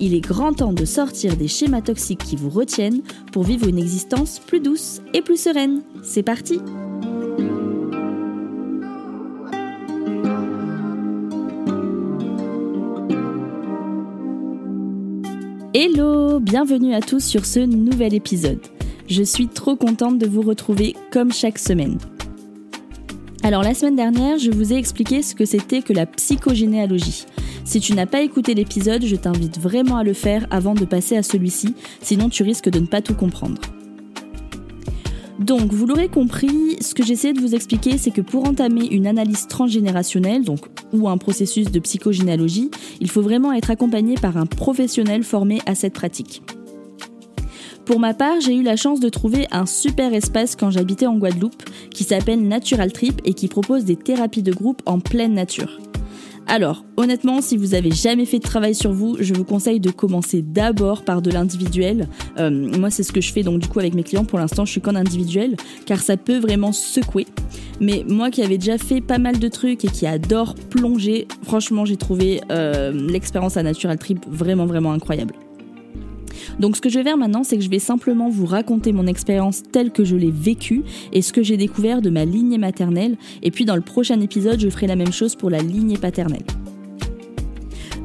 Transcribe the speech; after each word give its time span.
Il 0.00 0.14
est 0.14 0.20
grand 0.20 0.52
temps 0.52 0.72
de 0.72 0.84
sortir 0.84 1.36
des 1.36 1.48
schémas 1.48 1.80
toxiques 1.80 2.24
qui 2.24 2.36
vous 2.36 2.50
retiennent 2.50 3.02
pour 3.32 3.44
vivre 3.44 3.68
une 3.68 3.78
existence 3.78 4.40
plus 4.40 4.60
douce 4.60 5.00
et 5.12 5.22
plus 5.22 5.40
sereine. 5.40 5.82
C'est 6.02 6.22
parti 6.22 6.60
Hello 15.72 16.40
Bienvenue 16.40 16.94
à 16.94 17.00
tous 17.00 17.24
sur 17.24 17.44
ce 17.44 17.60
nouvel 17.60 18.14
épisode. 18.14 18.60
Je 19.08 19.22
suis 19.22 19.48
trop 19.48 19.76
contente 19.76 20.18
de 20.18 20.26
vous 20.26 20.42
retrouver 20.42 20.94
comme 21.10 21.32
chaque 21.32 21.58
semaine. 21.58 21.98
Alors 23.42 23.62
la 23.62 23.74
semaine 23.74 23.96
dernière, 23.96 24.38
je 24.38 24.50
vous 24.50 24.72
ai 24.72 24.76
expliqué 24.76 25.20
ce 25.22 25.34
que 25.34 25.44
c'était 25.44 25.82
que 25.82 25.92
la 25.92 26.06
psychogénéalogie. 26.06 27.26
Si 27.64 27.80
tu 27.80 27.94
n'as 27.94 28.06
pas 28.06 28.20
écouté 28.20 28.54
l'épisode, 28.54 29.04
je 29.04 29.16
t'invite 29.16 29.58
vraiment 29.58 29.96
à 29.96 30.04
le 30.04 30.12
faire 30.12 30.46
avant 30.50 30.74
de 30.74 30.84
passer 30.84 31.16
à 31.16 31.22
celui-ci, 31.22 31.74
sinon 32.02 32.28
tu 32.28 32.42
risques 32.42 32.68
de 32.68 32.78
ne 32.78 32.86
pas 32.86 33.00
tout 33.00 33.14
comprendre. 33.14 33.60
Donc, 35.38 35.72
vous 35.72 35.86
l'aurez 35.86 36.08
compris, 36.08 36.76
ce 36.80 36.94
que 36.94 37.02
j'essaie 37.02 37.32
de 37.32 37.40
vous 37.40 37.54
expliquer, 37.54 37.98
c'est 37.98 38.12
que 38.12 38.20
pour 38.20 38.46
entamer 38.46 38.86
une 38.86 39.06
analyse 39.06 39.48
transgénérationnelle, 39.48 40.44
donc 40.44 40.60
ou 40.92 41.08
un 41.08 41.18
processus 41.18 41.72
de 41.72 41.80
psychogénéalogie, 41.80 42.70
il 43.00 43.10
faut 43.10 43.22
vraiment 43.22 43.52
être 43.52 43.70
accompagné 43.70 44.14
par 44.14 44.36
un 44.36 44.46
professionnel 44.46 45.24
formé 45.24 45.60
à 45.66 45.74
cette 45.74 45.94
pratique. 45.94 46.42
Pour 47.84 47.98
ma 47.98 48.14
part, 48.14 48.40
j'ai 48.40 48.54
eu 48.54 48.62
la 48.62 48.76
chance 48.76 49.00
de 49.00 49.08
trouver 49.08 49.46
un 49.50 49.66
super 49.66 50.14
espace 50.14 50.54
quand 50.54 50.70
j'habitais 50.70 51.06
en 51.06 51.16
Guadeloupe 51.16 51.62
qui 51.90 52.04
s'appelle 52.04 52.46
Natural 52.46 52.92
Trip 52.92 53.20
et 53.24 53.34
qui 53.34 53.48
propose 53.48 53.84
des 53.84 53.96
thérapies 53.96 54.42
de 54.42 54.52
groupe 54.52 54.82
en 54.86 55.00
pleine 55.00 55.34
nature. 55.34 55.78
Alors, 56.46 56.84
honnêtement, 56.96 57.40
si 57.40 57.56
vous 57.56 57.74
avez 57.74 57.90
jamais 57.90 58.26
fait 58.26 58.38
de 58.38 58.44
travail 58.44 58.74
sur 58.74 58.92
vous, 58.92 59.16
je 59.18 59.32
vous 59.34 59.44
conseille 59.44 59.80
de 59.80 59.90
commencer 59.90 60.42
d'abord 60.42 61.02
par 61.02 61.22
de 61.22 61.30
l'individuel. 61.30 62.08
Euh, 62.38 62.50
moi, 62.50 62.90
c'est 62.90 63.02
ce 63.02 63.12
que 63.12 63.20
je 63.20 63.32
fais 63.32 63.42
donc 63.42 63.60
du 63.60 63.68
coup 63.68 63.80
avec 63.80 63.94
mes 63.94 64.02
clients. 64.02 64.24
Pour 64.24 64.38
l'instant, 64.38 64.64
je 64.64 64.72
suis 64.72 64.80
qu'en 64.80 64.94
individuel, 64.94 65.56
car 65.86 66.00
ça 66.00 66.16
peut 66.16 66.38
vraiment 66.38 66.72
secouer. 66.72 67.26
Mais 67.80 68.04
moi 68.06 68.30
qui 68.30 68.42
avais 68.42 68.58
déjà 68.58 68.78
fait 68.78 69.00
pas 69.00 69.18
mal 69.18 69.38
de 69.38 69.48
trucs 69.48 69.84
et 69.84 69.88
qui 69.88 70.06
adore 70.06 70.54
plonger, 70.70 71.26
franchement, 71.42 71.84
j'ai 71.84 71.96
trouvé 71.96 72.40
euh, 72.50 72.92
l'expérience 72.92 73.56
à 73.56 73.62
Natural 73.62 73.98
Trip 73.98 74.24
vraiment 74.28 74.66
vraiment 74.66 74.92
incroyable. 74.92 75.34
Donc 76.58 76.76
ce 76.76 76.80
que 76.80 76.88
je 76.88 76.98
vais 76.98 77.04
faire 77.04 77.16
maintenant, 77.16 77.44
c'est 77.44 77.56
que 77.56 77.62
je 77.62 77.70
vais 77.70 77.78
simplement 77.78 78.28
vous 78.28 78.46
raconter 78.46 78.92
mon 78.92 79.06
expérience 79.06 79.62
telle 79.62 79.90
que 79.90 80.04
je 80.04 80.16
l'ai 80.16 80.30
vécue 80.30 80.82
et 81.12 81.22
ce 81.22 81.32
que 81.32 81.42
j'ai 81.42 81.56
découvert 81.56 82.02
de 82.02 82.10
ma 82.10 82.24
lignée 82.24 82.58
maternelle. 82.58 83.16
Et 83.42 83.50
puis 83.50 83.64
dans 83.64 83.76
le 83.76 83.82
prochain 83.82 84.20
épisode, 84.20 84.60
je 84.60 84.68
ferai 84.68 84.86
la 84.86 84.96
même 84.96 85.12
chose 85.12 85.34
pour 85.34 85.50
la 85.50 85.58
lignée 85.58 85.98
paternelle. 85.98 86.44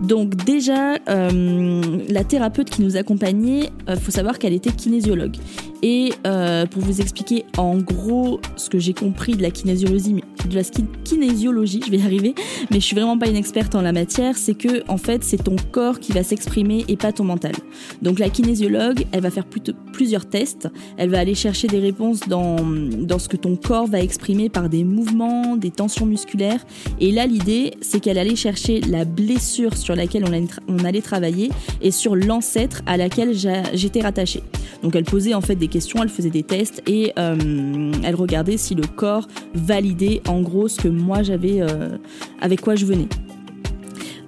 Donc 0.02 0.36
déjà, 0.46 0.96
euh, 1.10 1.82
la 2.10 2.24
thérapeute 2.24 2.70
qui 2.70 2.82
nous 2.82 2.96
accompagnait, 2.96 3.70
il 3.88 3.92
euh, 3.92 3.96
faut 3.98 4.12
savoir 4.12 4.40
qu'elle 4.40 4.54
était 4.54 4.72
kinésiologue. 4.72 5.36
Et 5.82 6.12
euh, 6.28 6.66
pour 6.66 6.82
vous 6.82 7.00
expliquer 7.00 7.46
en 7.58 7.78
gros 7.78 8.42
ce 8.58 8.70
que 8.70 8.80
j'ai 8.80 8.94
compris 8.94 9.34
de 9.36 9.42
la 9.42 9.50
kinésiologie, 9.50 10.16
je 10.44 11.92
vais 11.92 11.98
y 11.98 12.02
arriver, 12.02 12.36
mais 12.70 12.80
je 12.80 12.86
suis 12.86 12.96
vraiment 12.96 13.18
pas 13.18 13.30
une 13.30 13.38
experte 13.38 13.76
en 13.76 13.82
la 13.82 13.94
matière, 13.94 14.38
c'est 14.38 14.56
que 14.56 14.84
en 14.90 14.98
fait 14.98 15.24
c'est 15.24 15.42
ton 15.44 15.56
corps 15.72 16.00
qui 16.00 16.12
va 16.12 16.24
s'exprimer 16.24 16.84
et 16.90 16.98
pas 16.98 17.14
ton 17.14 17.24
mental. 17.24 17.54
Donc 18.02 18.20
la 18.20 18.30
kinésiologue, 18.30 19.06
elle 19.14 19.22
va 19.22 19.30
faire 19.30 19.46
plusieurs 19.94 20.26
tests, 20.26 20.68
elle 20.98 21.10
va 21.10 21.20
aller 21.20 21.36
chercher 21.36 21.68
des 21.68 21.80
réponses 21.80 22.22
dans, 22.28 22.58
dans 22.60 23.20
ce 23.20 23.30
que 23.30 23.38
ton 23.38 23.56
corps 23.56 23.88
va 23.88 24.02
exprimer 24.02 24.50
par 24.50 24.68
des 24.68 24.84
mouvements, 24.84 25.56
des 25.56 25.72
tensions 25.72 26.06
musculaires, 26.06 26.66
et 27.00 27.12
là 27.12 27.26
l'idée 27.26 27.72
c'est 27.80 28.02
qu'elle 28.02 28.18
allait 28.18 28.36
chercher 28.36 28.82
la 28.82 29.06
blessure 29.06 29.78
sur 29.78 29.96
laquelle 29.96 30.26
on 30.26 30.34
allait, 30.34 30.48
on 30.68 30.84
allait 30.84 31.02
travailler 31.02 31.52
et 31.82 31.92
sur 31.92 32.18
l'ancêtre 32.18 32.82
à 32.86 32.98
laquelle 32.98 33.34
j'étais 33.74 34.02
rattachée. 34.02 34.44
Donc 34.84 34.96
elle 34.96 35.06
posait 35.06 35.34
en 35.34 35.42
fait 35.42 35.56
des 35.56 35.69
elle 35.76 36.10
faisait 36.10 36.30
des 36.30 36.44
tests 36.44 36.82
et 36.88 37.14
euh, 37.18 37.92
elle 38.04 38.16
regardait 38.16 38.58
si 38.58 38.76
le 38.76 38.84
corps 38.84 39.28
validait 39.54 40.22
en 40.28 40.42
gros 40.42 40.68
ce 40.68 40.82
que 40.82 40.88
moi 40.88 41.24
j'avais, 41.24 41.62
euh, 41.62 41.98
avec 42.42 42.62
quoi 42.62 42.76
je 42.76 42.86
venais. 42.86 43.08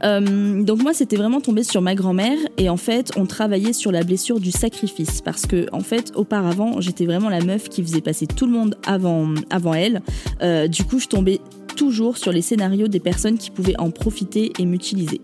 Euh, 0.04 0.64
donc 0.64 0.82
moi 0.82 0.94
c'était 0.94 1.16
vraiment 1.16 1.42
tombé 1.42 1.64
sur 1.64 1.80
ma 1.82 1.94
grand-mère 1.94 2.38
et 2.58 2.70
en 2.70 2.78
fait 2.78 3.12
on 3.18 3.28
travaillait 3.28 3.74
sur 3.74 3.92
la 3.92 4.04
blessure 4.04 4.40
du 4.40 4.50
sacrifice 4.50 5.22
parce 5.22 5.46
que 5.46 5.68
en 5.74 5.82
fait 5.82 6.12
auparavant 6.16 6.82
j'étais 6.82 7.06
vraiment 7.06 7.30
la 7.30 7.42
meuf 7.42 7.70
qui 7.70 7.84
faisait 7.84 8.02
passer 8.02 8.26
tout 8.26 8.48
le 8.48 8.52
monde 8.52 8.76
avant 8.88 9.74
elle. 9.76 10.02
du 10.70 10.84
coup 10.86 10.98
je 10.98 11.08
tombais 11.08 11.40
toujours 11.76 12.18
sur 12.18 12.32
les 12.32 12.42
scénarios 12.42 12.88
des 12.88 13.00
personnes 13.00 13.38
qui 13.38 13.52
pouvaient 13.52 13.80
en 13.80 13.92
profiter 13.92 14.52
et 14.58 14.66
m'utiliser. 14.66 15.22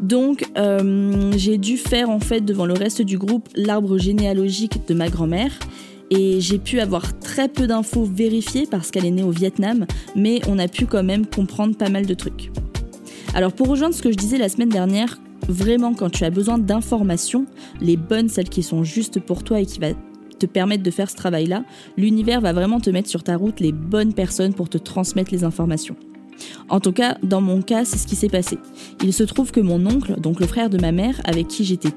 Donc 0.00 0.44
euh, 0.56 1.32
j'ai 1.36 1.58
dû 1.58 1.76
faire 1.76 2.10
en 2.10 2.20
fait 2.20 2.40
devant 2.40 2.66
le 2.66 2.72
reste 2.74 3.02
du 3.02 3.18
groupe 3.18 3.48
l'arbre 3.54 3.98
généalogique 3.98 4.86
de 4.88 4.94
ma 4.94 5.08
grand-mère 5.08 5.52
et 6.10 6.40
j'ai 6.40 6.58
pu 6.58 6.80
avoir 6.80 7.18
très 7.18 7.48
peu 7.48 7.66
d'infos 7.66 8.04
vérifiées 8.04 8.66
parce 8.68 8.90
qu'elle 8.90 9.04
est 9.04 9.10
née 9.10 9.22
au 9.22 9.30
Vietnam, 9.30 9.86
mais 10.16 10.40
on 10.48 10.58
a 10.58 10.68
pu 10.68 10.86
quand 10.86 11.04
même 11.04 11.26
comprendre 11.26 11.76
pas 11.76 11.88
mal 11.88 12.06
de 12.06 12.14
trucs. 12.14 12.50
Alors 13.34 13.52
pour 13.52 13.68
rejoindre 13.68 13.94
ce 13.94 14.02
que 14.02 14.10
je 14.10 14.16
disais 14.16 14.38
la 14.38 14.48
semaine 14.48 14.70
dernière, 14.70 15.20
vraiment 15.48 15.94
quand 15.94 16.10
tu 16.10 16.24
as 16.24 16.30
besoin 16.30 16.58
d'informations, 16.58 17.46
les 17.80 17.96
bonnes, 17.96 18.28
celles 18.28 18.48
qui 18.48 18.62
sont 18.62 18.82
justes 18.82 19.20
pour 19.20 19.44
toi 19.44 19.60
et 19.60 19.66
qui 19.66 19.78
va 19.78 19.88
te 20.38 20.46
permettre 20.46 20.82
de 20.82 20.90
faire 20.90 21.10
ce 21.10 21.16
travail-là, 21.16 21.64
l'univers 21.96 22.40
va 22.40 22.52
vraiment 22.52 22.80
te 22.80 22.90
mettre 22.90 23.08
sur 23.08 23.22
ta 23.22 23.36
route 23.36 23.60
les 23.60 23.72
bonnes 23.72 24.14
personnes 24.14 24.54
pour 24.54 24.68
te 24.68 24.78
transmettre 24.78 25.30
les 25.32 25.44
informations. 25.44 25.96
En 26.68 26.80
tout 26.80 26.92
cas, 26.92 27.16
dans 27.22 27.40
mon 27.40 27.62
cas, 27.62 27.84
c'est 27.84 27.98
ce 27.98 28.06
qui 28.06 28.16
s'est 28.16 28.28
passé. 28.28 28.58
Il 29.02 29.12
se 29.12 29.22
trouve 29.22 29.52
que 29.52 29.60
mon 29.60 29.84
oncle, 29.86 30.20
donc 30.20 30.40
le 30.40 30.46
frère 30.46 30.70
de 30.70 30.78
ma 30.78 30.92
mère, 30.92 31.20
avec 31.24 31.48
qui 31.48 31.64
j'étais 31.64 31.90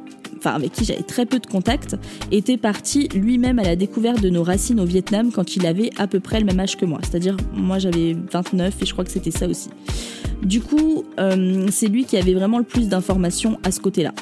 enfin 0.44 0.56
avec 0.56 0.74
qui 0.74 0.84
j'avais 0.84 1.04
très 1.04 1.26
peu 1.26 1.40
de 1.40 1.46
contact, 1.46 1.96
était 2.31 2.58
parti 2.58 3.08
lui-même 3.09 3.59
à 3.59 3.64
la 3.64 3.76
découverte 3.78 4.22
de 4.22 4.30
nos 4.30 4.44
racines 4.44 4.80
au 4.80 4.86
Vietnam 4.86 5.32
quand 5.32 5.56
il 5.56 5.66
avait 5.66 5.90
à 5.98 6.08
peu 6.08 6.20
près 6.20 6.40
le 6.40 6.46
même 6.46 6.59
âge 6.59 6.76
que 6.76 6.86
moi. 6.86 7.00
C'est-à-dire, 7.02 7.38
moi 7.53 7.80
j'avais 7.80 8.16
29 8.32 8.82
et 8.82 8.86
je 8.86 8.92
crois 8.92 9.06
que 9.06 9.12
c'était 9.12 9.32
ça 9.32 9.48
aussi. 9.48 9.70
Du 10.42 10.59
coup, 10.59 11.06
euh, 11.20 11.68
c'est 11.72 11.88
lui 11.88 12.03
qui 12.03 12.18
avait 12.18 12.34
vraiment 12.34 12.58
le 12.58 12.66
plus 12.66 12.90
d'informations 12.90 13.58
à 13.64 13.72
ce 13.72 13.80
côté-là. 13.80 14.14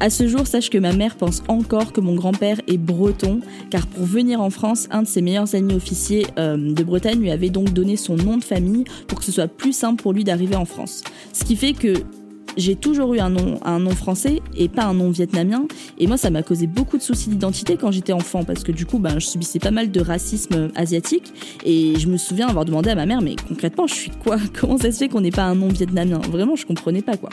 À 0.00 0.10
ce 0.10 0.28
jour, 0.28 0.46
sache 0.46 0.70
que 0.70 0.78
ma 0.78 0.92
mère 0.92 1.16
pense 1.16 1.42
encore 1.48 1.92
que 1.92 2.00
mon 2.00 2.14
grand-père 2.14 2.60
est 2.66 2.76
breton, 2.76 3.40
car 3.70 3.86
pour 3.86 4.04
venir 4.04 4.40
en 4.40 4.50
France, 4.50 4.88
un 4.90 5.02
de 5.02 5.06
ses 5.06 5.22
meilleurs 5.22 5.54
amis 5.54 5.74
officiers 5.74 6.26
euh, 6.38 6.56
de 6.56 6.82
Bretagne 6.82 7.20
lui 7.20 7.30
avait 7.30 7.50
donc 7.50 7.72
donné 7.72 7.96
son 7.96 8.16
nom 8.16 8.36
de 8.36 8.44
famille 8.44 8.84
pour 9.06 9.18
que 9.18 9.24
ce 9.24 9.32
soit 9.32 9.48
plus 9.48 9.72
simple 9.72 10.02
pour 10.02 10.12
lui 10.12 10.24
d'arriver 10.24 10.56
en 10.56 10.64
France. 10.64 11.04
Ce 11.32 11.44
qui 11.44 11.56
fait 11.56 11.72
que 11.72 11.94
j'ai 12.56 12.76
toujours 12.76 13.14
eu 13.14 13.20
un 13.20 13.30
nom, 13.30 13.90
français 13.90 14.40
et 14.56 14.68
pas 14.68 14.84
un 14.84 14.94
nom 14.94 15.10
vietnamien. 15.10 15.66
Et 15.98 16.06
moi, 16.06 16.16
ça 16.16 16.30
m'a 16.30 16.42
causé 16.42 16.66
beaucoup 16.66 16.96
de 16.96 17.02
soucis 17.02 17.30
d'identité 17.30 17.76
quand 17.76 17.90
j'étais 17.90 18.12
enfant 18.12 18.44
parce 18.44 18.62
que 18.62 18.72
du 18.72 18.86
coup, 18.86 18.98
ben, 18.98 19.18
je 19.18 19.26
subissais 19.26 19.58
pas 19.58 19.70
mal 19.70 19.90
de 19.90 20.00
racisme 20.00 20.70
asiatique. 20.74 21.32
Et 21.64 21.98
je 21.98 22.08
me 22.08 22.16
souviens 22.16 22.48
avoir 22.48 22.64
demandé 22.64 22.90
à 22.90 22.94
ma 22.94 23.06
mère, 23.06 23.22
mais 23.22 23.36
concrètement, 23.48 23.86
je 23.86 23.94
suis 23.94 24.10
quoi? 24.10 24.36
Comment 24.60 24.78
ça 24.78 24.92
se 24.92 24.98
fait 24.98 25.08
qu'on 25.08 25.20
n'ait 25.20 25.30
pas 25.30 25.44
un 25.44 25.54
nom 25.54 25.68
vietnamien? 25.68 26.18
Vraiment, 26.30 26.56
je 26.56 26.66
comprenais 26.66 27.02
pas 27.02 27.16
quoi. 27.16 27.30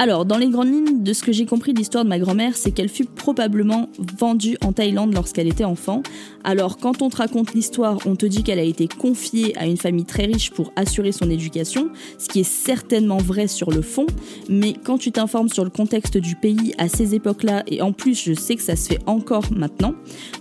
Alors, 0.00 0.24
dans 0.24 0.38
les 0.38 0.48
grandes 0.48 0.72
lignes 0.72 1.02
de 1.02 1.12
ce 1.12 1.24
que 1.24 1.32
j'ai 1.32 1.44
compris 1.44 1.72
de 1.72 1.78
l'histoire 1.78 2.04
de 2.04 2.08
ma 2.08 2.20
grand-mère, 2.20 2.56
c'est 2.56 2.70
qu'elle 2.70 2.88
fut 2.88 3.04
probablement 3.04 3.88
vendue 4.16 4.56
en 4.64 4.72
Thaïlande 4.72 5.12
lorsqu'elle 5.12 5.48
était 5.48 5.64
enfant. 5.64 6.04
Alors, 6.44 6.76
quand 6.76 7.02
on 7.02 7.10
te 7.10 7.16
raconte 7.16 7.52
l'histoire, 7.52 7.98
on 8.06 8.14
te 8.14 8.24
dit 8.24 8.44
qu'elle 8.44 8.60
a 8.60 8.62
été 8.62 8.86
confiée 8.86 9.58
à 9.58 9.66
une 9.66 9.76
famille 9.76 10.04
très 10.04 10.26
riche 10.26 10.52
pour 10.52 10.72
assurer 10.76 11.10
son 11.10 11.28
éducation, 11.28 11.90
ce 12.16 12.28
qui 12.28 12.38
est 12.40 12.48
certainement 12.48 13.16
vrai 13.16 13.48
sur 13.48 13.72
le 13.72 13.82
fond, 13.82 14.06
mais 14.48 14.72
quand 14.72 14.98
tu 14.98 15.10
t'informes 15.10 15.48
sur 15.48 15.64
le 15.64 15.70
contexte 15.70 16.16
du 16.16 16.36
pays 16.36 16.74
à 16.78 16.88
ces 16.88 17.16
époques-là, 17.16 17.64
et 17.66 17.82
en 17.82 17.92
plus 17.92 18.22
je 18.22 18.34
sais 18.34 18.54
que 18.54 18.62
ça 18.62 18.76
se 18.76 18.86
fait 18.86 19.00
encore 19.06 19.46
maintenant, 19.50 19.94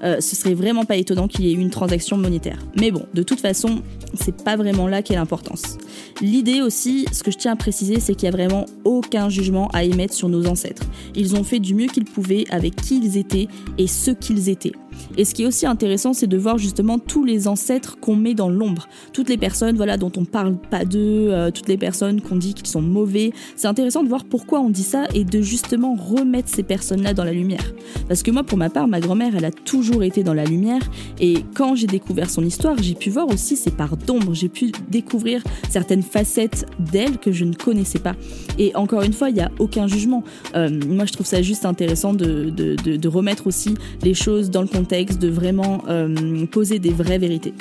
euh, 0.03 0.21
ce 0.21 0.35
serait 0.35 0.53
vraiment 0.53 0.85
pas 0.85 0.97
étonnant 0.97 1.27
qu'il 1.27 1.45
y 1.45 1.49
ait 1.49 1.53
eu 1.53 1.59
une 1.59 1.71
transaction 1.71 2.15
monétaire. 2.15 2.59
Mais 2.79 2.91
bon, 2.91 3.07
de 3.15 3.23
toute 3.23 3.41
façon, 3.41 3.81
c'est 4.13 4.43
pas 4.43 4.55
vraiment 4.55 4.87
là 4.87 5.01
qu'est 5.01 5.15
l'importance. 5.15 5.79
L'idée 6.21 6.61
aussi, 6.61 7.07
ce 7.11 7.23
que 7.23 7.31
je 7.31 7.37
tiens 7.37 7.53
à 7.53 7.55
préciser, 7.55 7.99
c'est 7.99 8.13
qu'il 8.13 8.25
y 8.25 8.29
a 8.29 8.31
vraiment 8.31 8.67
aucun 8.83 9.29
jugement 9.29 9.46
à 9.73 9.83
émettre 9.83 10.13
sur 10.13 10.29
nos 10.29 10.47
ancêtres. 10.47 10.83
Ils 11.15 11.35
ont 11.35 11.43
fait 11.43 11.59
du 11.59 11.73
mieux 11.73 11.87
qu'ils 11.87 12.05
pouvaient 12.05 12.45
avec 12.49 12.75
qui 12.75 12.99
ils 12.99 13.17
étaient 13.17 13.47
et 13.77 13.87
ce 13.87 14.11
qu'ils 14.11 14.49
étaient. 14.49 14.73
Et 15.17 15.25
ce 15.25 15.33
qui 15.33 15.43
est 15.43 15.45
aussi 15.45 15.65
intéressant, 15.65 16.13
c'est 16.13 16.27
de 16.27 16.37
voir 16.37 16.57
justement 16.57 16.99
tous 16.99 17.23
les 17.23 17.47
ancêtres 17.47 17.97
qu'on 17.99 18.15
met 18.15 18.33
dans 18.33 18.49
l'ombre. 18.49 18.87
Toutes 19.13 19.29
les 19.29 19.37
personnes 19.37 19.75
voilà, 19.75 19.97
dont 19.97 20.11
on 20.17 20.25
parle 20.25 20.57
pas 20.57 20.85
d'eux, 20.85 21.29
euh, 21.31 21.51
toutes 21.51 21.67
les 21.67 21.77
personnes 21.77 22.21
qu'on 22.21 22.35
dit 22.35 22.53
qu'ils 22.53 22.67
sont 22.67 22.81
mauvais. 22.81 23.31
C'est 23.55 23.67
intéressant 23.67 24.03
de 24.03 24.09
voir 24.09 24.25
pourquoi 24.25 24.59
on 24.59 24.69
dit 24.69 24.83
ça 24.83 25.05
et 25.13 25.23
de 25.23 25.41
justement 25.41 25.95
remettre 25.95 26.49
ces 26.49 26.63
personnes-là 26.63 27.13
dans 27.13 27.23
la 27.23 27.33
lumière. 27.33 27.73
Parce 28.07 28.23
que 28.23 28.31
moi, 28.31 28.43
pour 28.43 28.57
ma 28.57 28.69
part, 28.69 28.87
ma 28.87 28.99
grand-mère, 28.99 29.35
elle 29.35 29.45
a 29.45 29.51
toujours 29.51 30.03
été 30.03 30.23
dans 30.23 30.33
la 30.33 30.45
lumière. 30.45 30.81
Et 31.19 31.43
quand 31.55 31.75
j'ai 31.75 31.87
découvert 31.87 32.29
son 32.29 32.43
histoire, 32.43 32.75
j'ai 32.81 32.95
pu 32.95 33.09
voir 33.09 33.27
aussi 33.27 33.55
ses 33.55 33.71
parts 33.71 33.97
d'ombre. 33.97 34.33
J'ai 34.33 34.49
pu 34.49 34.71
découvrir 34.89 35.43
certaines 35.69 36.03
facettes 36.03 36.65
d'elle 36.79 37.17
que 37.17 37.31
je 37.31 37.45
ne 37.45 37.53
connaissais 37.53 37.99
pas. 37.99 38.15
Et 38.57 38.75
encore 38.75 39.01
une 39.01 39.13
fois, 39.13 39.29
il 39.29 39.35
n'y 39.35 39.41
a 39.41 39.51
aucun 39.59 39.87
jugement. 39.87 40.23
Euh, 40.55 40.69
moi, 40.87 41.05
je 41.05 41.13
trouve 41.13 41.25
ça 41.25 41.41
juste 41.41 41.65
intéressant 41.65 42.13
de, 42.13 42.49
de, 42.49 43.07
remettre 43.07 43.47
aussi 43.47 43.73
les 44.03 44.13
choses 44.13 44.49
dans 44.49 44.61
le 44.61 44.67
contexte, 44.67 44.86
de 44.87 45.27
vraiment 45.27 45.83
euh, 45.89 46.45
poser 46.45 46.79
des 46.79 46.91
vraies 46.91 47.17
vérités. 47.17 47.53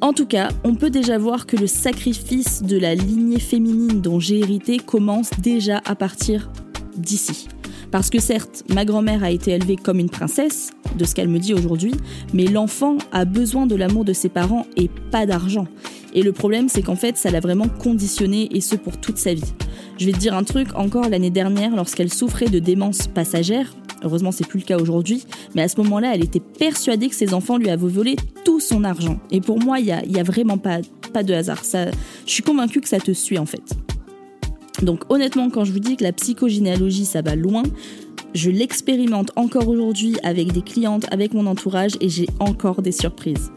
En 0.00 0.12
tout 0.12 0.26
cas, 0.26 0.48
on 0.64 0.74
peut 0.74 0.90
déjà 0.90 1.18
voir 1.18 1.46
que 1.46 1.56
le 1.56 1.66
sacrifice 1.66 2.62
de 2.62 2.78
la 2.78 2.94
lignée 2.94 3.40
féminine 3.40 4.00
dont 4.00 4.18
j'ai 4.18 4.38
hérité 4.38 4.78
commence 4.78 5.30
déjà 5.40 5.80
à 5.84 5.94
partir 5.94 6.50
d'ici. 6.96 7.48
Parce 7.90 8.10
que 8.10 8.18
certes, 8.18 8.64
ma 8.72 8.84
grand-mère 8.84 9.24
a 9.24 9.30
été 9.30 9.52
élevée 9.52 9.76
comme 9.76 9.98
une 9.98 10.10
princesse, 10.10 10.72
de 10.96 11.04
ce 11.04 11.14
qu'elle 11.14 11.28
me 11.28 11.38
dit 11.38 11.54
aujourd'hui, 11.54 11.94
mais 12.32 12.46
l'enfant 12.46 12.96
a 13.12 13.24
besoin 13.24 13.66
de 13.66 13.76
l'amour 13.76 14.04
de 14.04 14.12
ses 14.12 14.28
parents 14.28 14.66
et 14.76 14.88
pas 15.10 15.26
d'argent. 15.26 15.66
Et 16.14 16.22
le 16.22 16.32
problème, 16.32 16.68
c'est 16.68 16.82
qu'en 16.82 16.96
fait, 16.96 17.16
ça 17.16 17.30
l'a 17.30 17.40
vraiment 17.40 17.68
conditionné 17.68 18.48
et 18.56 18.60
ce 18.60 18.76
pour 18.76 18.98
toute 18.98 19.18
sa 19.18 19.34
vie. 19.34 19.52
Je 19.98 20.06
vais 20.06 20.12
te 20.12 20.18
dire 20.18 20.34
un 20.34 20.44
truc, 20.44 20.68
encore 20.76 21.08
l'année 21.08 21.30
dernière, 21.30 21.74
lorsqu'elle 21.74 22.12
souffrait 22.12 22.48
de 22.48 22.58
démence 22.58 23.06
passagère, 23.06 23.74
heureusement 24.04 24.32
c'est 24.32 24.46
plus 24.46 24.60
le 24.60 24.64
cas 24.64 24.78
aujourd'hui, 24.78 25.24
mais 25.54 25.62
à 25.62 25.68
ce 25.68 25.80
moment-là, 25.82 26.14
elle 26.14 26.24
était 26.24 26.40
persuadée 26.40 27.08
que 27.08 27.14
ses 27.14 27.34
enfants 27.34 27.56
lui 27.56 27.70
avaient 27.70 27.88
volé 27.88 28.16
tout 28.44 28.60
son 28.60 28.84
argent. 28.84 29.18
Et 29.30 29.40
pour 29.40 29.58
moi, 29.58 29.80
il 29.80 29.86
n'y 29.86 29.92
a, 29.92 30.20
a, 30.20 30.22
vraiment 30.22 30.58
pas, 30.58 30.80
de 31.22 31.34
hasard. 31.34 31.62
Je 31.64 32.32
suis 32.32 32.42
convaincue 32.42 32.80
que 32.80 32.88
ça 32.88 32.98
te 32.98 33.12
suit 33.12 33.38
en 33.38 33.46
fait. 33.46 33.62
Donc 34.82 35.04
honnêtement, 35.08 35.50
quand 35.50 35.64
je 35.64 35.72
vous 35.72 35.78
dis 35.78 35.96
que 35.96 36.04
la 36.04 36.12
psychogénéalogie, 36.12 37.04
ça 37.04 37.22
va 37.22 37.36
loin, 37.36 37.62
je 38.34 38.50
l'expérimente 38.50 39.30
encore 39.36 39.68
aujourd'hui 39.68 40.16
avec 40.24 40.52
des 40.52 40.62
clientes, 40.62 41.06
avec 41.12 41.34
mon 41.34 41.46
entourage, 41.46 41.92
et 42.00 42.08
j'ai 42.08 42.26
encore 42.40 42.82
des 42.82 42.92
surprises. 42.92 43.52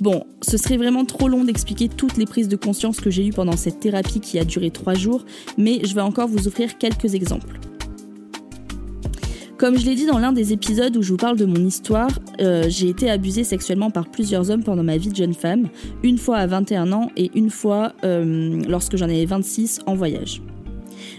Bon, 0.00 0.24
ce 0.42 0.56
serait 0.56 0.76
vraiment 0.76 1.04
trop 1.04 1.28
long 1.28 1.44
d'expliquer 1.44 1.88
toutes 1.88 2.16
les 2.16 2.24
prises 2.24 2.48
de 2.48 2.56
conscience 2.56 3.00
que 3.00 3.10
j'ai 3.10 3.26
eues 3.26 3.32
pendant 3.32 3.56
cette 3.56 3.80
thérapie 3.80 4.20
qui 4.20 4.38
a 4.38 4.44
duré 4.44 4.70
trois 4.70 4.94
jours, 4.94 5.24
mais 5.56 5.80
je 5.84 5.94
vais 5.94 6.00
encore 6.00 6.28
vous 6.28 6.46
offrir 6.46 6.78
quelques 6.78 7.14
exemples. 7.14 7.58
Comme 9.58 9.76
je 9.76 9.84
l'ai 9.86 9.96
dit 9.96 10.06
dans 10.06 10.20
l'un 10.20 10.30
des 10.30 10.52
épisodes 10.52 10.96
où 10.96 11.02
je 11.02 11.10
vous 11.10 11.16
parle 11.16 11.36
de 11.36 11.44
mon 11.44 11.56
histoire, 11.56 12.10
euh, 12.40 12.66
j'ai 12.68 12.88
été 12.88 13.10
abusée 13.10 13.42
sexuellement 13.42 13.90
par 13.90 14.08
plusieurs 14.08 14.52
hommes 14.52 14.62
pendant 14.62 14.84
ma 14.84 14.96
vie 14.96 15.08
de 15.08 15.16
jeune 15.16 15.34
femme, 15.34 15.68
une 16.04 16.16
fois 16.16 16.36
à 16.36 16.46
21 16.46 16.92
ans 16.92 17.10
et 17.16 17.32
une 17.34 17.50
fois 17.50 17.92
euh, 18.04 18.62
lorsque 18.68 18.96
j'en 18.96 19.06
avais 19.06 19.24
26 19.24 19.80
en 19.86 19.96
voyage. 19.96 20.42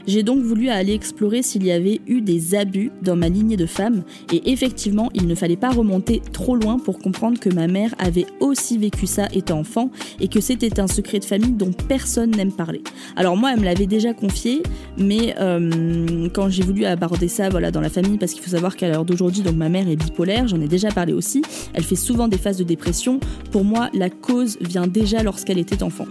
J'ai 0.08 0.24
donc 0.24 0.42
voulu 0.42 0.70
aller 0.70 0.94
explorer 0.94 1.42
s'il 1.42 1.66
y 1.66 1.72
avait 1.72 2.02
eu 2.08 2.22
des 2.22 2.56
abus 2.56 2.92
dans 3.02 3.16
ma 3.16 3.30
lignée 3.30 3.58
de 3.58 3.66
femmes, 3.66 4.04
et 4.32 4.52
effectivement, 4.52 5.10
il 5.14 5.28
ne 5.28 5.36
fallait 5.36 5.56
pas 5.56 5.70
remonter 5.70 6.22
trop 6.32 6.56
loin 6.56 6.80
pour 6.80 7.00
comprendre 7.00 7.40
que 7.40 7.50
ma 7.50 7.68
mère 7.68 7.94
avait 8.00 8.26
aussi 8.40 8.78
vécu 8.78 9.08
ça 9.08 9.28
étant 9.34 9.60
enfant, 9.60 9.92
et 10.20 10.28
que 10.28 10.42
c'était 10.42 10.80
un 10.80 10.88
secret 10.88 11.20
de 11.20 11.26
famille 11.26 11.52
dont 11.52 11.72
personne 11.88 12.32
n'aime 12.32 12.52
parler. 12.52 12.82
Alors 13.16 13.38
moi, 13.38 13.52
elle 13.54 13.60
me 13.60 13.66
l'avait 13.66 13.88
déjà 13.88 14.14
confié, 14.14 14.64
mais 14.98 15.36
euh, 15.40 16.30
quand 16.34 16.50
j'ai 16.50 16.64
voulu 16.64 16.86
aborder 16.86 17.28
ça 17.28 17.50
voilà, 17.50 17.72
dans 17.72 17.82
la 17.82 17.90
famille, 17.90 18.18
parce 18.18 18.34
qu'il 18.34 18.42
faut 18.42 18.52
savoir 18.52 18.76
qu'à 18.76 18.90
l'heure 18.90 19.06
d'aujourd'hui, 19.06 19.42
donc 19.42 19.56
ma 19.56 19.70
mère 19.70 19.88
est 19.88 19.96
bipolaire, 19.96 20.48
j'en 20.48 20.62
ai 20.62 20.68
déjà 20.68 20.90
parlé 20.90 21.14
aussi, 21.14 21.42
elle 21.74 21.84
fait 21.84 21.96
souvent 21.96 22.28
des 22.28 22.38
phases 22.38 22.58
de 22.58 22.64
dépression, 22.64 23.20
pour 23.52 23.64
moi, 23.64 23.90
la 23.94 24.10
cause 24.10 24.58
vient 24.62 24.88
déjà 24.88 25.24
lorsqu'elle 25.24 25.58
était 25.60 25.84
enfant. 25.84 26.06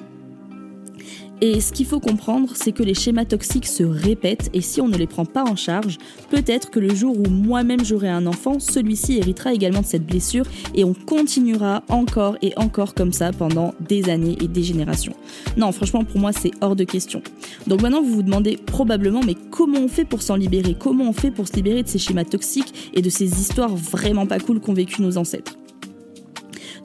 Et 1.41 1.61
ce 1.61 1.73
qu'il 1.73 1.87
faut 1.87 2.01
comprendre, 2.01 2.51
c'est 2.55 2.73
que 2.73 2.83
les 2.83 2.95
schémas 2.95 3.25
toxiques 3.25 3.67
se 3.67 3.85
répètent 3.85 4.51
et 4.55 4.61
si 4.61 4.81
on 4.81 4.89
ne 4.89 4.97
les 4.97 5.07
prend 5.07 5.25
pas 5.25 5.45
en 5.45 5.55
charge, 5.55 5.99
peut-être 6.31 6.71
que 6.71 6.81
le 6.81 6.93
jour 6.93 7.17
où 7.17 7.31
moi-même 7.31 7.85
j'aurai 7.85 8.09
un 8.09 8.27
enfant, 8.27 8.59
celui-ci 8.59 9.19
héritera 9.19 9.53
également 9.53 9.83
de 9.83 9.87
cette 9.87 10.05
blessure 10.05 10.47
et 10.75 10.83
on 10.83 10.95
continuera 10.95 11.85
encore 11.89 12.37
et 12.43 12.53
encore 12.57 12.95
comme 12.95 13.13
ça 13.13 13.31
pendant 13.31 13.73
des 13.79 14.11
années 14.11 14.37
et 14.43 14.49
des 14.49 14.65
générations. 14.65 15.15
Non, 15.57 15.71
franchement, 15.71 16.03
pour 16.03 16.21
moi, 16.21 16.33
c'est 16.33 16.51
hors 16.61 16.75
de 16.75 16.83
question. 16.83 17.23
Donc 17.69 17.83
maintenant, 17.83 18.03
vous 18.03 18.15
vous 18.15 18.23
demandez 18.25 18.57
probablement, 18.57 19.21
mais 19.25 19.37
comment 19.51 19.79
on 19.79 19.89
fait 19.89 20.05
pour 20.05 20.23
s'en 20.23 20.35
libérer? 20.35 20.75
Comment 20.77 21.09
on 21.09 21.13
fait 21.13 21.31
pour 21.31 21.47
se 21.47 21.55
libérer 21.55 21.85
de 21.85 21.89
ces 21.89 22.01
schémas 22.01 22.25
toxiques 22.25 22.91
et 22.95 23.03
de 23.03 23.11
ces 23.11 23.41
histoires 23.41 23.77
vraiment 23.77 24.27
pas 24.27 24.41
cool 24.41 24.59
qu'ont 24.59 24.75
vécu 24.75 25.03
nos 25.03 25.17
ancêtres? 25.17 25.55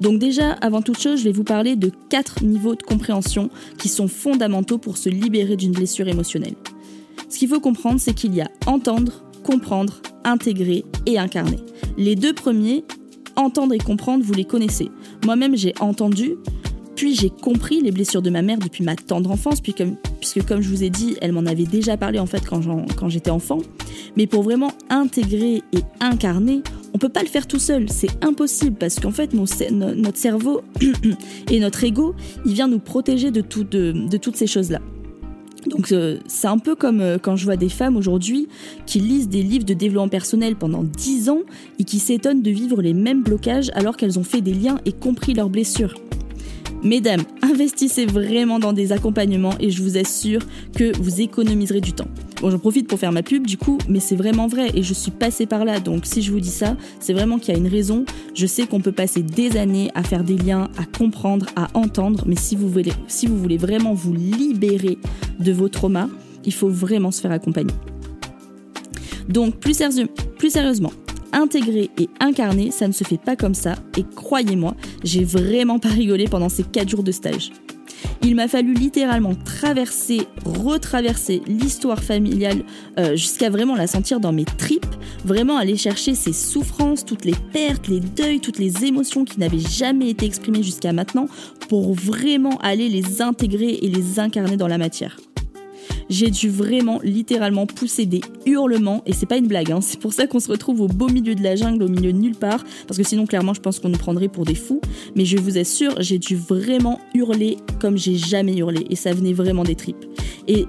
Donc 0.01 0.19
déjà, 0.19 0.53
avant 0.53 0.81
toute 0.81 0.99
chose, 0.99 1.19
je 1.19 1.25
vais 1.25 1.31
vous 1.31 1.43
parler 1.43 1.75
de 1.75 1.91
quatre 2.09 2.43
niveaux 2.43 2.75
de 2.75 2.83
compréhension 2.83 3.49
qui 3.77 3.89
sont 3.89 4.07
fondamentaux 4.07 4.77
pour 4.77 4.97
se 4.97 5.09
libérer 5.09 5.55
d'une 5.55 5.71
blessure 5.71 6.07
émotionnelle. 6.07 6.55
Ce 7.29 7.39
qu'il 7.39 7.47
faut 7.47 7.59
comprendre, 7.59 7.99
c'est 7.99 8.13
qu'il 8.13 8.35
y 8.35 8.41
a 8.41 8.47
entendre, 8.65 9.23
comprendre, 9.43 10.01
intégrer 10.23 10.85
et 11.05 11.17
incarner. 11.17 11.57
Les 11.97 12.15
deux 12.15 12.33
premiers, 12.33 12.83
entendre 13.35 13.73
et 13.73 13.79
comprendre, 13.79 14.23
vous 14.23 14.33
les 14.33 14.45
connaissez. 14.45 14.89
Moi-même, 15.25 15.55
j'ai 15.55 15.73
entendu, 15.79 16.35
puis 16.95 17.15
j'ai 17.15 17.29
compris 17.29 17.81
les 17.81 17.91
blessures 17.91 18.21
de 18.21 18.29
ma 18.29 18.41
mère 18.41 18.59
depuis 18.59 18.83
ma 18.83 18.95
tendre 18.95 19.31
enfance, 19.31 19.61
puisque 19.61 20.45
comme 20.47 20.61
je 20.61 20.69
vous 20.69 20.83
ai 20.83 20.89
dit, 20.89 21.17
elle 21.21 21.31
m'en 21.31 21.45
avait 21.45 21.65
déjà 21.65 21.97
parlé 21.97 22.19
en 22.19 22.25
fait 22.27 22.43
quand 22.45 23.09
j'étais 23.09 23.31
enfant. 23.31 23.59
Mais 24.15 24.27
pour 24.27 24.43
vraiment 24.43 24.71
intégrer 24.89 25.63
et 25.73 25.79
incarner, 25.99 26.61
on 26.93 26.97
peut 26.97 27.09
pas 27.09 27.21
le 27.21 27.27
faire 27.27 27.47
tout 27.47 27.59
seul, 27.59 27.89
c'est 27.89 28.23
impossible 28.23 28.75
parce 28.79 28.99
qu'en 28.99 29.11
fait 29.11 29.33
notre 29.33 30.17
cerveau 30.17 30.61
et 31.51 31.59
notre 31.59 31.83
ego, 31.83 32.15
il 32.45 32.53
vient 32.53 32.67
nous 32.67 32.79
protéger 32.79 33.31
de, 33.31 33.41
de, 33.41 34.17
toutes 34.17 34.35
ces 34.35 34.47
choses-là. 34.47 34.79
Donc 35.65 35.91
euh, 35.91 36.19
c'est 36.27 36.47
un 36.47 36.57
peu 36.57 36.75
comme 36.75 36.99
euh, 36.99 37.17
quand 37.17 37.35
je 37.35 37.45
vois 37.45 37.55
des 37.55 37.69
femmes 37.69 37.95
aujourd'hui 37.95 38.49
qui 38.85 38.99
lisent 38.99 39.29
des 39.29 39.41
livres 39.41 39.65
de 39.65 39.73
développement 39.73 40.09
personnel 40.09 40.55
pendant 40.55 40.83
10 40.83 41.29
ans 41.29 41.39
et 41.79 41.85
qui 41.85 41.99
s'étonnent 41.99 42.41
de 42.41 42.51
vivre 42.51 42.81
les 42.81 42.93
mêmes 42.93 43.23
blocages 43.23 43.71
alors 43.73 43.95
qu'elles 43.95 44.19
ont 44.19 44.25
fait 44.25 44.41
des 44.41 44.53
liens 44.53 44.79
et 44.85 44.91
compris 44.91 45.33
leurs 45.33 45.49
blessures. 45.49 45.95
Mesdames, 46.83 47.23
investissez 47.41 48.05
vraiment 48.05 48.59
dans 48.59 48.73
des 48.73 48.91
accompagnements 48.91 49.55
et 49.61 49.69
je 49.69 49.81
vous 49.81 49.97
assure 49.97 50.41
que 50.75 50.95
vous 50.97 51.21
économiserez 51.21 51.79
du 51.79 51.93
temps. 51.93 52.09
Bon, 52.43 52.51
j'en 52.51 52.59
profite 52.59 52.89
pour 52.89 52.99
faire 52.99 53.13
ma 53.13 53.23
pub 53.23 53.47
du 53.47 53.57
coup, 53.57 53.77
mais 53.87 54.01
c'est 54.01 54.17
vraiment 54.17 54.47
vrai 54.47 54.69
et 54.73 54.83
je 54.83 54.93
suis 54.93 55.11
passée 55.11 55.45
par 55.45 55.63
là. 55.63 55.79
Donc 55.79 56.05
si 56.05 56.21
je 56.21 56.29
vous 56.29 56.41
dis 56.41 56.49
ça, 56.49 56.75
c'est 56.99 57.13
vraiment 57.13 57.39
qu'il 57.39 57.53
y 57.53 57.55
a 57.55 57.57
une 57.57 57.69
raison. 57.69 58.03
Je 58.35 58.45
sais 58.45 58.67
qu'on 58.67 58.81
peut 58.81 58.91
passer 58.91 59.23
des 59.23 59.55
années 59.55 59.89
à 59.95 60.03
faire 60.03 60.25
des 60.25 60.35
liens, 60.35 60.69
à 60.77 60.83
comprendre, 60.83 61.45
à 61.55 61.69
entendre, 61.73 62.25
mais 62.27 62.35
si 62.35 62.57
vous 62.57 62.67
voulez, 62.67 62.91
vraiment 63.57 63.93
vous 63.93 64.11
libérer 64.11 64.97
de 65.39 65.53
vos 65.53 65.69
traumas, 65.69 66.09
il 66.43 66.53
faut 66.53 66.67
vraiment 66.67 67.11
se 67.11 67.21
faire 67.21 67.31
accompagner. 67.31 67.73
Donc 69.29 69.55
plus, 69.61 69.81
plus 70.37 70.49
sérieusement, 70.49 70.91
intégrer 71.31 71.91
et 71.97 72.09
incarner, 72.19 72.71
ça 72.71 72.89
ne 72.89 72.93
se 72.93 73.05
fait 73.05 73.21
pas 73.21 73.37
comme 73.37 73.55
ça. 73.55 73.75
Et 73.97 74.03
croyez-moi, 74.03 74.75
j'ai 75.05 75.23
vraiment 75.23 75.79
pas 75.79 75.87
rigolé 75.87 76.25
pendant 76.25 76.49
ces 76.49 76.63
4 76.63 76.89
jours 76.89 77.03
de 77.03 77.13
stage. 77.13 77.51
Il 78.25 78.35
m'a 78.35 78.47
fallu 78.47 78.73
littéralement 78.73 79.35
traverser, 79.35 80.27
retraverser 80.45 81.41
l'histoire 81.45 82.01
familiale 82.01 82.63
euh, 82.97 83.17
jusqu'à 83.17 83.49
vraiment 83.49 83.75
la 83.75 83.85
sentir 83.85 84.21
dans 84.21 84.31
mes 84.31 84.45
tripes, 84.45 84.85
vraiment 85.25 85.57
aller 85.57 85.75
chercher 85.75 86.15
ces 86.15 86.31
souffrances, 86.31 87.03
toutes 87.03 87.25
les 87.25 87.35
pertes, 87.51 87.89
les 87.89 87.99
deuils, 87.99 88.39
toutes 88.39 88.59
les 88.59 88.85
émotions 88.85 89.25
qui 89.25 89.41
n'avaient 89.41 89.59
jamais 89.59 90.09
été 90.09 90.25
exprimées 90.25 90.63
jusqu'à 90.63 90.93
maintenant 90.93 91.27
pour 91.67 91.93
vraiment 91.93 92.57
aller 92.61 92.87
les 92.87 93.21
intégrer 93.21 93.79
et 93.81 93.89
les 93.89 94.19
incarner 94.19 94.55
dans 94.55 94.67
la 94.67 94.77
matière 94.77 95.17
j'ai 96.09 96.29
dû 96.29 96.49
vraiment 96.49 96.99
littéralement 97.03 97.65
pousser 97.65 98.05
des 98.05 98.21
hurlements 98.45 99.01
et 99.05 99.13
c'est 99.13 99.25
pas 99.25 99.37
une 99.37 99.47
blague, 99.47 99.71
hein. 99.71 99.81
c'est 99.81 99.99
pour 99.99 100.13
ça 100.13 100.27
qu'on 100.27 100.39
se 100.39 100.49
retrouve 100.51 100.81
au 100.81 100.87
beau 100.87 101.07
milieu 101.07 101.35
de 101.35 101.43
la 101.43 101.55
jungle, 101.55 101.83
au 101.83 101.87
milieu 101.87 102.13
de 102.13 102.17
nulle 102.17 102.35
part, 102.35 102.63
parce 102.87 102.97
que 102.97 103.03
sinon 103.03 103.25
clairement 103.25 103.53
je 103.53 103.61
pense 103.61 103.79
qu'on 103.79 103.89
nous 103.89 103.97
prendrait 103.97 104.29
pour 104.29 104.45
des 104.45 104.55
fous, 104.55 104.81
mais 105.15 105.25
je 105.25 105.37
vous 105.37 105.57
assure, 105.57 105.95
j'ai 105.99 106.19
dû 106.19 106.35
vraiment 106.35 106.99
hurler 107.13 107.57
comme 107.79 107.97
j'ai 107.97 108.15
jamais 108.15 108.55
hurlé 108.55 108.85
et 108.89 108.95
ça 108.95 109.13
venait 109.13 109.33
vraiment 109.33 109.63
des 109.63 109.75
tripes. 109.75 110.05
Et 110.47 110.65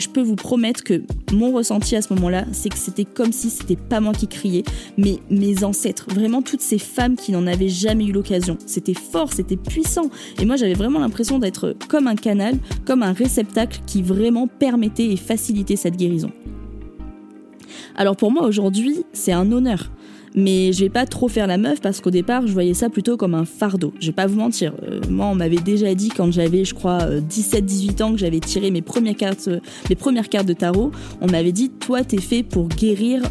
je 0.00 0.08
peux 0.08 0.22
vous 0.22 0.36
promettre 0.36 0.82
que 0.82 1.02
mon 1.32 1.52
ressenti 1.52 1.94
à 1.94 2.02
ce 2.02 2.12
moment-là, 2.14 2.44
c'est 2.52 2.70
que 2.70 2.78
c'était 2.78 3.04
comme 3.04 3.32
si 3.32 3.50
c'était 3.50 3.76
pas 3.76 4.00
moi 4.00 4.12
qui 4.12 4.26
criais, 4.26 4.64
mais 4.96 5.18
mes 5.30 5.62
ancêtres, 5.62 6.06
vraiment 6.12 6.42
toutes 6.42 6.62
ces 6.62 6.78
femmes 6.78 7.16
qui 7.16 7.32
n'en 7.32 7.46
avaient 7.46 7.68
jamais 7.68 8.06
eu 8.06 8.12
l'occasion. 8.12 8.56
C'était 8.66 8.94
fort, 8.94 9.32
c'était 9.32 9.56
puissant. 9.56 10.10
Et 10.40 10.44
moi, 10.44 10.56
j'avais 10.56 10.74
vraiment 10.74 10.98
l'impression 10.98 11.38
d'être 11.38 11.76
comme 11.88 12.06
un 12.06 12.16
canal, 12.16 12.56
comme 12.86 13.02
un 13.02 13.12
réceptacle 13.12 13.80
qui 13.86 14.02
vraiment 14.02 14.46
permettait 14.46 15.06
et 15.06 15.16
facilitait 15.16 15.76
cette 15.76 15.96
guérison. 15.96 16.32
Alors 17.96 18.16
pour 18.16 18.30
moi 18.30 18.46
aujourd'hui, 18.46 19.04
c'est 19.12 19.32
un 19.32 19.50
honneur. 19.52 19.90
Mais 20.34 20.72
je 20.72 20.80
vais 20.80 20.90
pas 20.90 21.06
trop 21.06 21.28
faire 21.28 21.46
la 21.46 21.58
meuf 21.58 21.80
parce 21.80 22.00
qu'au 22.00 22.10
départ, 22.10 22.46
je 22.46 22.52
voyais 22.52 22.74
ça 22.74 22.88
plutôt 22.88 23.16
comme 23.16 23.34
un 23.34 23.44
fardeau. 23.44 23.92
Je 24.00 24.06
vais 24.06 24.12
pas 24.12 24.26
vous 24.26 24.38
mentir. 24.38 24.72
Euh, 24.82 25.00
moi, 25.08 25.26
on 25.26 25.34
m'avait 25.34 25.56
déjà 25.56 25.94
dit 25.94 26.08
quand 26.08 26.30
j'avais, 26.32 26.64
je 26.64 26.74
crois, 26.74 26.98
17-18 26.98 28.02
ans 28.02 28.12
que 28.12 28.18
j'avais 28.18 28.40
tiré 28.40 28.70
mes 28.70 28.82
premières 28.82 29.16
cartes, 29.16 29.48
mes 29.88 29.96
premières 29.96 30.28
cartes 30.28 30.46
de 30.46 30.52
tarot. 30.52 30.92
On 31.20 31.26
m'avait 31.26 31.52
dit, 31.52 31.70
toi, 31.70 32.04
t'es 32.04 32.20
fait 32.20 32.42
pour 32.42 32.68
guérir 32.68 33.22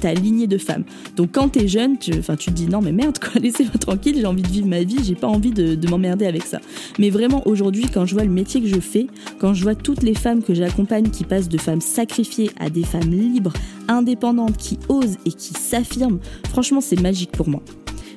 ta 0.00 0.14
lignée 0.14 0.46
de 0.46 0.58
femmes. 0.58 0.84
Donc 1.16 1.30
quand 1.32 1.50
t'es 1.50 1.68
jeune, 1.68 1.98
tu, 1.98 2.12
enfin, 2.18 2.36
tu 2.36 2.50
te 2.50 2.54
dis 2.54 2.66
non 2.66 2.80
mais 2.80 2.92
merde 2.92 3.18
quoi, 3.18 3.32
laissez-moi 3.40 3.74
tranquille, 3.78 4.16
j'ai 4.18 4.26
envie 4.26 4.42
de 4.42 4.48
vivre 4.48 4.66
ma 4.66 4.82
vie, 4.82 4.98
j'ai 5.02 5.14
pas 5.14 5.26
envie 5.26 5.50
de, 5.50 5.74
de 5.74 5.88
m'emmerder 5.88 6.26
avec 6.26 6.44
ça. 6.44 6.60
Mais 6.98 7.10
vraiment 7.10 7.42
aujourd'hui, 7.46 7.86
quand 7.92 8.06
je 8.06 8.14
vois 8.14 8.24
le 8.24 8.30
métier 8.30 8.60
que 8.60 8.68
je 8.68 8.80
fais, 8.80 9.06
quand 9.38 9.54
je 9.54 9.62
vois 9.62 9.74
toutes 9.74 10.02
les 10.02 10.14
femmes 10.14 10.42
que 10.42 10.54
j'accompagne 10.54 11.10
qui 11.10 11.24
passent 11.24 11.48
de 11.48 11.58
femmes 11.58 11.80
sacrifiées 11.80 12.50
à 12.58 12.70
des 12.70 12.84
femmes 12.84 13.10
libres, 13.10 13.52
indépendantes, 13.88 14.56
qui 14.56 14.78
osent 14.88 15.16
et 15.26 15.32
qui 15.32 15.54
s'affirment, 15.54 16.18
franchement 16.50 16.80
c'est 16.80 17.00
magique 17.00 17.32
pour 17.32 17.48
moi. 17.48 17.62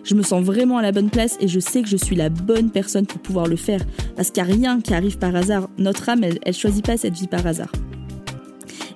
Je 0.04 0.14
me 0.14 0.22
sens 0.22 0.44
vraiment 0.44 0.78
à 0.78 0.84
la 0.84 0.92
bonne 0.92 1.10
place 1.10 1.36
et 1.40 1.48
je 1.48 1.60
sais 1.60 1.82
que 1.82 1.90
je 1.90 1.98
suis 1.98 2.16
la 2.16 2.30
bonne 2.30 2.70
personne 2.70 3.08
pour 3.08 3.20
pouvoir 3.20 3.48
le 3.48 3.56
faire. 3.56 3.82
Parce 4.16 4.30
qu'il 4.30 4.44
n'y 4.44 4.52
a 4.52 4.54
rien 4.54 4.80
qui 4.80 4.94
arrive 4.94 5.18
par 5.18 5.36
hasard. 5.36 5.68
Notre 5.80 6.10
âme, 6.10 6.24
elle, 6.24 6.38
elle 6.44 6.54
choisit 6.54 6.86
pas 6.86 6.96
cette 6.96 7.16
vie 7.16 7.28
par 7.28 7.46
hasard. 7.48 7.72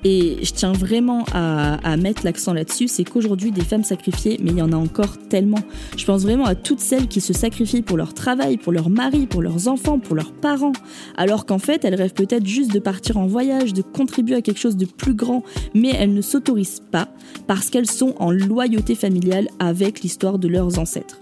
Et 0.03 0.37
je 0.43 0.53
tiens 0.53 0.71
vraiment 0.71 1.25
à, 1.33 1.97
mettre 1.97 2.23
l'accent 2.23 2.53
là-dessus, 2.53 2.87
c'est 2.87 3.03
qu'aujourd'hui, 3.03 3.51
des 3.51 3.63
femmes 3.63 3.83
sacrifiées, 3.83 4.39
mais 4.41 4.51
il 4.51 4.57
y 4.57 4.61
en 4.61 4.71
a 4.71 4.75
encore 4.75 5.17
tellement. 5.29 5.59
Je 5.97 6.05
pense 6.05 6.23
vraiment 6.23 6.45
à 6.45 6.55
toutes 6.55 6.79
celles 6.79 7.07
qui 7.07 7.19
se 7.21 7.33
sacrifient 7.33 7.81
pour 7.81 7.97
leur 7.97 8.13
travail, 8.13 8.57
pour 8.57 8.71
leur 8.71 8.89
mari, 8.89 9.27
pour 9.27 9.41
leurs 9.41 9.67
enfants, 9.67 9.99
pour 9.99 10.15
leurs 10.15 10.31
parents, 10.31 10.73
alors 11.17 11.45
qu'en 11.45 11.59
fait, 11.59 11.83
elles 11.83 11.95
rêvent 11.95 12.13
peut-être 12.13 12.45
juste 12.45 12.71
de 12.71 12.79
partir 12.79 13.17
en 13.17 13.27
voyage, 13.27 13.73
de 13.73 13.81
contribuer 13.81 14.35
à 14.35 14.41
quelque 14.41 14.59
chose 14.59 14.77
de 14.77 14.85
plus 14.85 15.13
grand, 15.13 15.43
mais 15.73 15.89
elles 15.89 16.13
ne 16.13 16.21
s'autorisent 16.21 16.83
pas 16.91 17.09
parce 17.47 17.69
qu'elles 17.69 17.89
sont 17.89 18.15
en 18.19 18.31
loyauté 18.31 18.95
familiale 18.95 19.49
avec 19.59 20.01
l'histoire 20.01 20.39
de 20.39 20.47
leurs 20.47 20.79
ancêtres. 20.79 21.19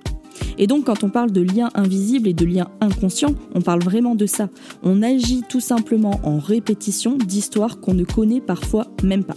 Et 0.58 0.68
donc 0.68 0.86
quand 0.86 1.04
on 1.04 1.10
parle 1.10 1.32
de 1.32 1.42
liens 1.42 1.70
invisibles 1.76 2.28
et 2.28 2.34
de 2.34 2.46
liens 2.46 2.70
inconscients, 2.82 3.36
on 3.54 3.62
parle 3.62 3.82
vraiment 3.82 4.16
de 4.16 4.26
ça. 4.26 4.50
On 4.84 5.02
agit 5.02 5.44
tout 5.48 5.60
simplement 5.60 6.20
en 6.24 6.40
répétition 6.40 7.18
d'histoires 7.18 7.80
qu'on 7.80 7.94
ne 7.94 8.04
connaît 8.04 8.42
parfois 8.42 8.88
même 9.04 9.24
pas. 9.24 9.36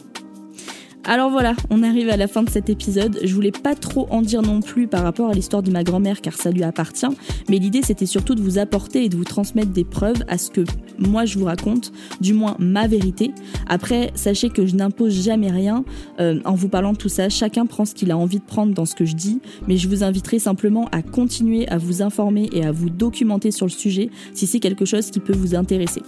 Alors 1.05 1.31
voilà, 1.31 1.55
on 1.71 1.83
arrive 1.83 2.11
à 2.11 2.17
la 2.19 2.29
fin 2.29 2.43
de 2.43 2.51
cet 2.51 2.69
épisode. 2.69 3.19
Je 3.25 3.35
voulais 3.35 3.53
pas 3.53 3.75
trop 3.75 4.07
en 4.11 4.21
dire 4.21 4.43
non 4.43 4.61
plus 4.61 4.87
par 4.87 5.03
rapport 5.03 5.31
à 5.31 5.33
l'histoire 5.33 5.63
de 5.63 5.71
ma 5.71 5.83
grand-mère 5.83 6.21
car 6.21 6.35
ça 6.35 6.51
lui 6.51 6.63
appartient, 6.63 7.07
mais 7.49 7.59
l'idée 7.59 7.81
c'était 7.83 8.07
surtout 8.07 8.35
de 8.35 8.43
vous 8.43 8.59
apporter 8.59 9.05
et 9.05 9.09
de 9.09 9.17
vous 9.17 9.25
transmettre 9.25 9.71
des 9.71 9.85
preuves 9.85 10.23
à 10.29 10.37
ce 10.37 10.51
que 10.51 10.61
moi 10.99 11.25
je 11.25 11.39
vous 11.39 11.47
raconte, 11.47 11.91
du 12.21 12.35
moins 12.35 12.55
ma 12.59 12.87
vérité. 12.87 13.33
Après, 13.67 14.11
sachez 14.15 14.51
que 14.51 14.67
je 14.67 14.77
n'impose 14.77 15.25
jamais 15.25 15.51
rien 15.51 15.85
euh, 16.21 16.39
en 16.45 16.55
vous 16.55 16.69
parlant 16.69 16.93
de 16.93 16.99
tout 16.99 17.09
ça. 17.09 17.31
Chacun 17.31 17.65
prend 17.65 17.87
ce 17.87 17.95
qu'il 17.95 18.11
a 18.11 18.17
envie 18.19 18.39
de 18.39 18.45
prendre 18.45 18.75
dans 18.75 18.85
ce 18.85 18.95
que 18.95 19.07
je 19.07 19.17
dis, 19.17 19.41
mais 19.67 19.79
je 19.79 19.89
vous 19.89 20.05
inviterai 20.05 20.39
simplement 20.39 20.87
à 20.93 21.01
continuer 21.01 21.67
à 21.69 21.79
vous 21.79 22.03
informer 22.03 22.51
et 22.53 22.67
à 22.67 22.73
vous 22.73 22.91
documenter 22.91 23.51
sur 23.51 23.65
le 23.65 23.73
sujet 23.73 24.11
si 24.35 24.47
c'est 24.47 24.61
quelque 24.61 24.85
chose 24.85 25.11
qui 25.11 25.21
peut 25.21 25.35
vous 25.35 25.55
intéresser. 25.55 26.03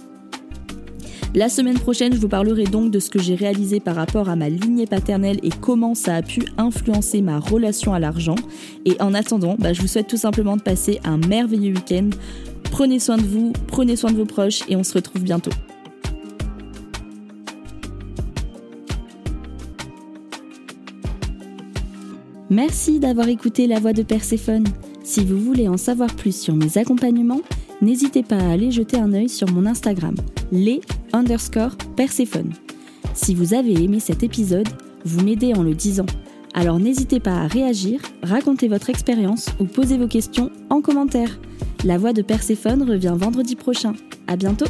La 1.35 1.49
semaine 1.49 1.79
prochaine, 1.79 2.13
je 2.13 2.19
vous 2.19 2.27
parlerai 2.27 2.65
donc 2.65 2.91
de 2.91 2.99
ce 2.99 3.09
que 3.09 3.17
j'ai 3.17 3.33
réalisé 3.33 3.79
par 3.79 3.95
rapport 3.95 4.29
à 4.29 4.35
ma 4.35 4.49
lignée 4.49 4.85
paternelle 4.85 5.39
et 5.41 5.49
comment 5.49 5.95
ça 5.95 6.13
a 6.13 6.21
pu 6.21 6.43
influencer 6.59 7.23
ma 7.23 7.39
relation 7.39 7.91
à 7.91 7.99
l'argent. 7.99 8.35
Et 8.85 9.01
en 9.01 9.15
attendant, 9.15 9.55
bah, 9.57 9.73
je 9.73 9.81
vous 9.81 9.87
souhaite 9.87 10.05
tout 10.05 10.17
simplement 10.17 10.57
de 10.57 10.61
passer 10.61 10.99
un 11.03 11.17
merveilleux 11.17 11.73
week-end. 11.73 12.11
Prenez 12.65 12.99
soin 12.99 13.17
de 13.17 13.23
vous, 13.23 13.51
prenez 13.65 13.95
soin 13.95 14.11
de 14.11 14.17
vos 14.17 14.25
proches 14.25 14.61
et 14.69 14.75
on 14.75 14.83
se 14.83 14.93
retrouve 14.93 15.23
bientôt. 15.23 15.49
Merci 22.51 22.99
d'avoir 22.99 23.27
écouté 23.27 23.65
la 23.65 23.79
voix 23.79 23.93
de 23.93 24.03
Perséphone. 24.03 24.65
Si 25.03 25.25
vous 25.25 25.39
voulez 25.39 25.67
en 25.67 25.77
savoir 25.77 26.13
plus 26.15 26.39
sur 26.39 26.55
mes 26.55 26.77
accompagnements, 26.77 27.41
n'hésitez 27.81 28.23
pas 28.23 28.37
à 28.37 28.51
aller 28.51 28.71
jeter 28.71 28.97
un 28.97 29.13
œil 29.13 29.29
sur 29.29 29.49
mon 29.51 29.65
Instagram, 29.65 30.15
les 30.51 30.81
underscore 31.11 31.75
Perséphone. 31.95 32.51
Si 33.13 33.35
vous 33.35 33.53
avez 33.53 33.73
aimé 33.83 33.99
cet 33.99 34.23
épisode, 34.23 34.67
vous 35.05 35.23
m'aidez 35.23 35.53
en 35.53 35.63
le 35.63 35.73
disant. 35.73 36.05
Alors 36.53 36.79
n'hésitez 36.79 37.19
pas 37.19 37.35
à 37.35 37.47
réagir, 37.47 38.01
raconter 38.21 38.67
votre 38.67 38.89
expérience 38.89 39.47
ou 39.59 39.65
poser 39.65 39.97
vos 39.97 40.07
questions 40.07 40.51
en 40.69 40.81
commentaire. 40.81 41.39
La 41.83 41.97
voix 41.97 42.13
de 42.13 42.21
Perséphone 42.21 42.83
revient 42.83 43.15
vendredi 43.15 43.55
prochain. 43.55 43.93
À 44.27 44.35
bientôt! 44.35 44.67